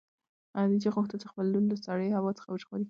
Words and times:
خدیجې 0.53 0.89
غوښتل 0.95 1.17
چې 1.21 1.27
خپله 1.31 1.47
لور 1.53 1.63
له 1.71 1.77
سړې 1.85 2.07
هوا 2.17 2.31
څخه 2.37 2.47
وژغوري. 2.49 2.79